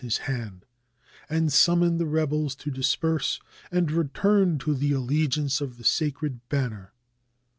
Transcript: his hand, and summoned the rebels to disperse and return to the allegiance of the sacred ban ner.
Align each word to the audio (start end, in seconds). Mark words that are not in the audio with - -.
his 0.01 0.17
hand, 0.25 0.65
and 1.29 1.53
summoned 1.53 1.99
the 1.99 2.07
rebels 2.07 2.55
to 2.55 2.71
disperse 2.71 3.39
and 3.71 3.91
return 3.91 4.57
to 4.57 4.73
the 4.73 4.91
allegiance 4.91 5.61
of 5.61 5.77
the 5.77 5.83
sacred 5.83 6.39
ban 6.49 6.71
ner. 6.71 6.91